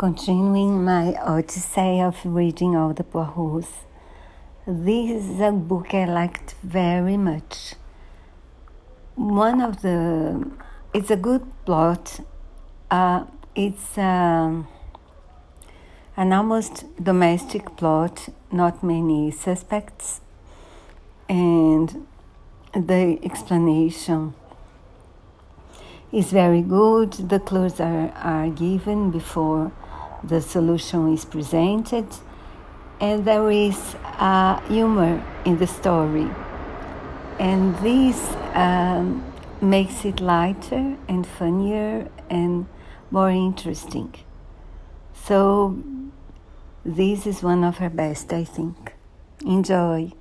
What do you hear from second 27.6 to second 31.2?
are, are given before the solution